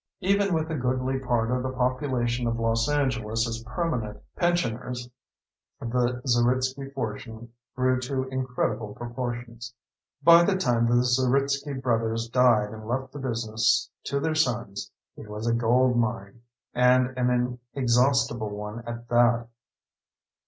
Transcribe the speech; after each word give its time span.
Even 0.21 0.51
with 0.55 0.67
a 0.71 0.75
goodly 0.75 1.19
part 1.19 1.51
of 1.51 1.61
the 1.61 1.69
population 1.71 2.47
of 2.47 2.59
Los 2.59 2.89
Angeles 2.89 3.47
as 3.47 3.61
permanent 3.63 4.19
pensioners, 4.35 5.07
the 5.79 6.19
Zeritsky 6.25 6.91
fortune 6.91 7.53
grew 7.75 7.99
to 8.01 8.23
incredible 8.29 8.95
proportions. 8.95 9.75
By 10.23 10.43
the 10.43 10.55
time 10.57 10.87
the 10.87 11.03
Zeritsky 11.03 11.73
Brothers 11.79 12.27
died 12.29 12.71
and 12.73 12.87
left 12.87 13.11
the 13.11 13.19
business 13.19 13.91
to 14.05 14.19
their 14.19 14.33
sons, 14.33 14.89
it 15.15 15.29
was 15.29 15.45
a 15.45 15.53
gold 15.53 15.95
mine, 15.95 16.41
and 16.73 17.15
an 17.15 17.59
inexhaustible 17.75 18.49
one 18.49 18.79
at 18.87 19.07
that. 19.09 19.49